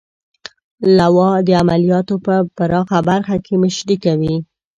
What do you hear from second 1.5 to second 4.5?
عملیاتو په پراخه برخه کې مشري کوي.